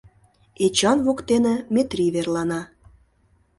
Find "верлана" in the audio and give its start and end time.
2.15-2.61